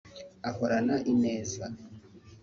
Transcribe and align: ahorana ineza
ahorana 0.49 0.95
ineza 1.11 1.65